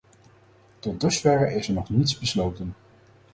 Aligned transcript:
Tot 0.79 0.99
dusverre 1.01 1.51
is 1.53 1.67
er 1.67 1.73
nog 1.73 1.89
niets 1.89 2.17
besloten. 2.19 2.73